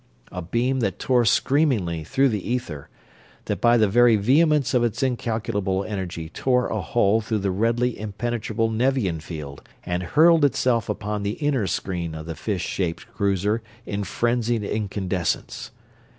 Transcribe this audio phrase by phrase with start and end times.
[0.31, 2.89] A beam that tore screamingly through the ether;
[3.45, 7.99] that by the very vehemence of its incalculable energy tore a hole through the redly
[7.99, 13.61] impenetrable Nevian field and hurled itself upon the inner screen of the fish shaped cruiser
[13.85, 15.69] in frenzied incandescence.